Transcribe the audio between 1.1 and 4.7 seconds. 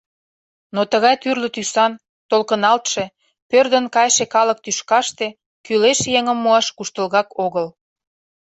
тӱрлӧ тӱсан, толкыналтше, пӧрдын кайше калык